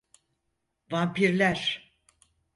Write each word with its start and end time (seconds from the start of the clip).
Vampirler! 0.91 1.59